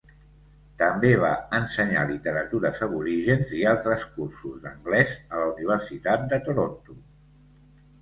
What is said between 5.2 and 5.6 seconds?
a la